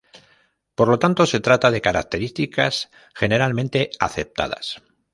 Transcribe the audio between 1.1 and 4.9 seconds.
se trata de características generalmente aceptadas.